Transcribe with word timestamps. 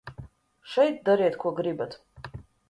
Šeit 0.71 0.97
dariet, 1.09 1.37
ko 1.45 1.53
gribat. 1.61 1.95